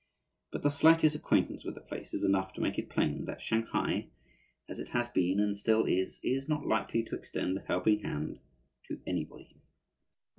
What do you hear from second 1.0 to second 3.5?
acquaintance with the place is enough to make it plain that